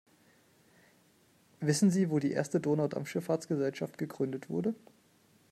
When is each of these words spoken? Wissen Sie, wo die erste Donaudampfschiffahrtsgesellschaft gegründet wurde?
Wissen 1.59 1.91
Sie, 1.91 2.09
wo 2.09 2.17
die 2.17 2.31
erste 2.31 2.59
Donaudampfschiffahrtsgesellschaft 2.59 3.99
gegründet 3.99 4.49
wurde? 4.49 4.73